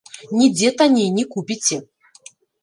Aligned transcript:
Нідзе 0.37 0.69
танней 0.79 1.09
не 1.17 1.25
купіце! 1.35 1.77